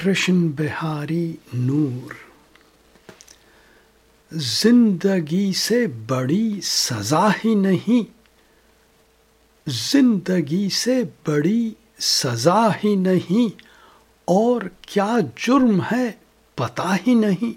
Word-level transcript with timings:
कृष्ण 0.00 0.48
बिहारी 0.52 1.38
नूर। 1.54 2.14
ज़िंदगी 4.34 5.52
से 5.52 5.86
बड़ी 5.86 6.60
सजा 6.60 7.28
ही 7.30 7.54
नहीं। 7.54 8.06
ज़िंदगी 9.68 10.70
से 10.70 11.04
बड़ी 11.04 11.76
सजा 12.00 12.70
ही 12.72 12.96
नहीं। 12.96 13.50
और 14.28 14.70
क्या 14.88 15.20
जुर्म 15.20 15.80
है 15.82 16.18
पता 16.58 16.94
ही 16.94 17.14
नहीं। 17.14 17.54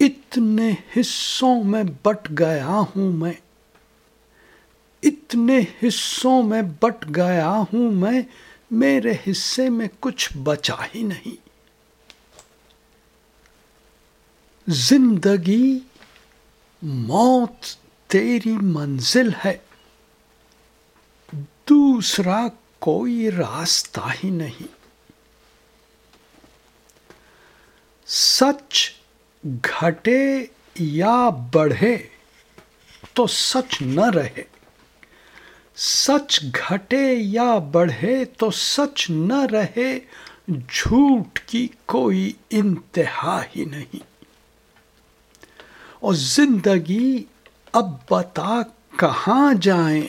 इतने 0.00 0.70
हिस्सों 0.94 1.62
में 1.62 1.86
बट 1.86 2.28
गया 2.32 2.66
हूँ 2.66 3.12
मैं। 3.12 3.38
इतने 5.02 5.60
हिस्सों 5.82 6.42
में 6.42 6.72
बट 6.72 7.04
गया 7.04 7.48
हूँ 7.48 7.90
मैं 7.92 8.26
मेरे 8.70 9.12
हिस्से 9.26 9.68
में 9.70 9.88
कुछ 10.02 10.28
बचा 10.36 10.78
ही 10.82 11.02
नहीं। 11.02 11.36
ज़िंदगी, 14.68 15.82
मौत 16.84 17.60
तेरी 18.10 18.52
मंजिल 18.52 19.32
है। 19.32 19.54
दूसरा 21.68 22.48
कोई 22.80 23.28
रास्ता 23.30 24.10
ही 24.10 24.30
नहीं। 24.30 24.66
सच 28.06 28.92
घटे 29.46 30.50
या 30.80 31.30
बढ़े 31.54 31.96
तो 33.16 33.26
सच 33.26 33.78
न 33.82 34.10
रहे। 34.10 34.44
सच 35.76 36.38
घटे 36.46 37.12
या 37.12 37.58
बढ़े 37.58 38.24
तो 38.40 38.50
सच 38.50 39.06
न 39.10 39.46
रहे, 39.46 39.98
झूठ 40.50 41.38
की 41.48 41.66
कोई 41.88 42.34
इंतहा 42.52 43.40
ही 43.44 43.64
नहीं। 43.64 44.00
और 46.02 46.14
ज़िंदगी 46.14 47.26
अब 47.74 47.98
बता 48.12 48.62
कहाँ 48.98 49.54
जाएँ, 49.56 50.08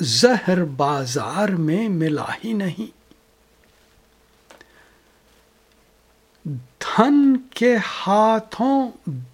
जहर 0.00 0.62
बाज़ार 0.78 1.54
में 1.56 1.88
मिला 1.88 2.26
ही 2.42 2.52
नहीं। 2.54 2.88
धन 6.46 7.36
के 7.56 7.74
हाथों 7.76 8.88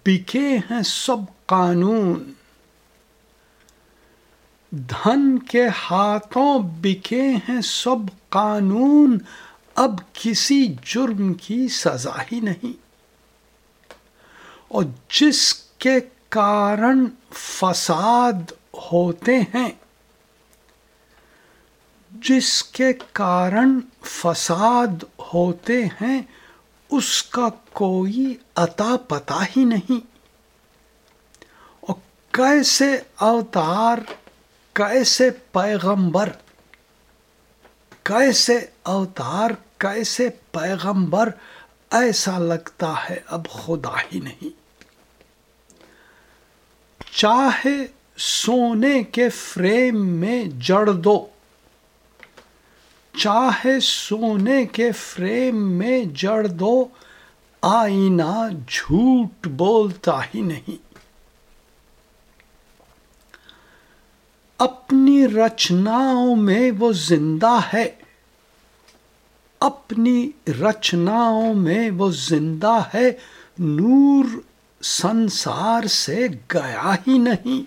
बिके 0.05 0.47
हैं 0.69 0.81
सब 0.83 1.25
कानून 1.49 2.33
धन 4.73 5.37
के 5.37 5.63
हाथों 5.63 6.81
बिके 6.81 7.21
हैं 7.21 7.61
सब 7.61 8.09
कानून। 8.31 9.21
अब 9.77 10.05
किसी 10.15 10.67
जुर्म 10.67 11.33
की 11.33 11.69
सजा 11.69 12.21
ही 12.31 12.41
नहीं। 12.41 12.75
और 14.71 14.95
जिसके 15.11 15.99
कारण 16.31 17.09
फसाद 17.31 18.51
होते 18.75 19.35
हैं, 19.35 19.81
जिसके 22.15 22.93
कारण 22.93 23.81
फसाद 24.03 25.05
होते 25.33 25.83
हैं, 25.83 26.29
उसका 26.91 27.49
कोई 27.49 28.39
अता 28.57 28.95
पता 28.95 29.39
ही 29.41 29.65
नहीं। 29.65 30.01
और 31.89 31.95
कैसे 32.35 33.05
अवतार 33.19 34.22
कैसे 34.75 35.29
पैगंबर, 35.29 36.29
कैसे 38.05 38.73
अवतार, 38.85 39.53
कैसे 39.81 40.29
पैगंबर, 40.29 41.33
ऐसा 41.93 42.37
लगता 42.37 42.91
है 42.93 43.23
अब 43.29 43.47
खुदा 43.47 43.95
ही 43.97 44.19
नहीं। 44.19 44.51
चाहे 47.13 47.89
सोने 48.17 49.03
के 49.03 49.29
फ्रेम 49.29 49.97
में 50.01 50.59
जड़ 50.59 50.89
दो, 50.89 51.29
चाहे 53.19 53.79
सोने 53.79 54.65
के 54.65 54.91
फ्रेम 54.91 55.55
में 55.55 56.13
जड़ 56.13 56.47
दो, 56.47 56.91
आईना 57.63 58.49
झूठ 58.49 59.47
बोलता 59.47 60.19
ही 60.21 60.41
नहीं। 60.41 60.77
अपनी 64.63 65.25
रचनाओं 65.25 66.35
में 66.35 66.71
वो 66.71 66.93
ज़िंदा 66.93 67.59
है। 67.59 67.99
अपनी 69.61 70.33
रचनाओं 70.49 71.53
में 71.53 71.91
वो 71.91 72.11
ज़िंदा 72.11 72.91
है। 72.93 73.17
नूर 73.59 74.43
संसार 74.81 75.87
से 75.87 76.29
गया 76.29 76.97
ही 77.07 77.19
नहीं। 77.19 77.63